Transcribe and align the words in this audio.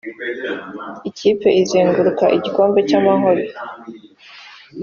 Ikipe 1.09 1.47
izegukana 1.61 2.27
igikombe 2.37 2.79
cy’Amahoro 2.89 3.43